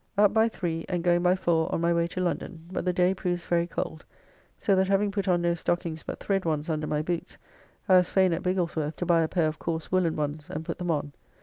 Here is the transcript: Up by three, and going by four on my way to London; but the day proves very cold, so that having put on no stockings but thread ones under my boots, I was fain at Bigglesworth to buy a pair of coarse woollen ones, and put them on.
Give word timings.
Up 0.17 0.33
by 0.33 0.49
three, 0.49 0.83
and 0.89 1.03
going 1.03 1.21
by 1.21 1.35
four 1.35 1.71
on 1.71 1.79
my 1.79 1.93
way 1.93 2.07
to 2.07 2.19
London; 2.21 2.65
but 2.71 2.85
the 2.85 2.91
day 2.91 3.13
proves 3.13 3.45
very 3.45 3.67
cold, 3.67 4.03
so 4.57 4.75
that 4.75 4.87
having 4.87 5.11
put 5.11 5.27
on 5.27 5.43
no 5.43 5.53
stockings 5.53 6.01
but 6.01 6.19
thread 6.19 6.43
ones 6.43 6.71
under 6.71 6.87
my 6.87 7.03
boots, 7.03 7.37
I 7.87 7.97
was 7.97 8.09
fain 8.09 8.33
at 8.33 8.41
Bigglesworth 8.41 8.95
to 8.95 9.05
buy 9.05 9.21
a 9.21 9.27
pair 9.27 9.47
of 9.47 9.59
coarse 9.59 9.91
woollen 9.91 10.15
ones, 10.15 10.49
and 10.49 10.65
put 10.65 10.79
them 10.79 10.89
on. 10.89 11.13